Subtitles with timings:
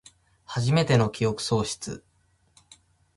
[0.45, 2.03] はじめての記憶喪失